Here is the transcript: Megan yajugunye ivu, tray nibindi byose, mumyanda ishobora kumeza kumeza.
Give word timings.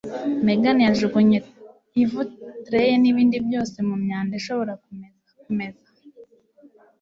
Megan 0.45 0.77
yajugunye 0.87 1.37
ivu, 2.03 2.21
tray 2.65 2.91
nibindi 3.01 3.37
byose, 3.47 3.77
mumyanda 3.87 4.33
ishobora 4.39 4.73
kumeza 4.83 5.29
kumeza. 5.43 5.87